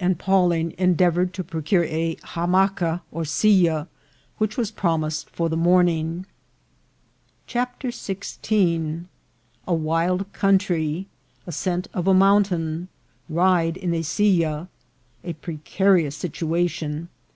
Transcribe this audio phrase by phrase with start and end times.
[0.00, 3.88] and Pawling endeavoured to procure a ham maca or silla,
[4.38, 6.06] which was promised for the morning.
[6.14, 6.14] A
[7.58, 7.90] WILD COUNTRY.
[7.90, 9.08] 273 CHAPTER XVI.
[9.66, 11.08] A wild Country.—
[11.44, 12.86] Ascent of a Mountain.—
[13.28, 14.68] Ride in a Silla.—
[15.24, 17.08] A precarious Situa tion.